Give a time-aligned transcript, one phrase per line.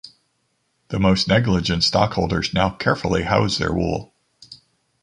[0.87, 4.15] The most negligent stock-holders now carefully house their wool.